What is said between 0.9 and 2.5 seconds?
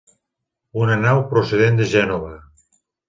nau procedent de Gènova.